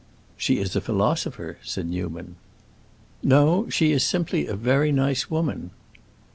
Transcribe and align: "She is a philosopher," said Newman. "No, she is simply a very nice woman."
"She 0.35 0.57
is 0.57 0.75
a 0.75 0.81
philosopher," 0.81 1.59
said 1.61 1.85
Newman. 1.85 2.35
"No, 3.21 3.69
she 3.69 3.91
is 3.91 4.03
simply 4.03 4.47
a 4.47 4.55
very 4.55 4.91
nice 4.91 5.29
woman." 5.29 5.69